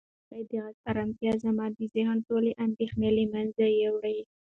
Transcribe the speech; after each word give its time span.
د 0.03 0.03
هغې 0.29 0.43
د 0.49 0.51
غږ 0.65 0.75
ارامتیا 0.91 1.33
زما 1.43 1.65
د 1.77 1.79
ذهن 1.95 2.17
ټولې 2.27 2.51
اندېښنې 2.65 3.09
له 3.17 3.23
منځه 3.33 3.65
یووړې. 3.81 4.19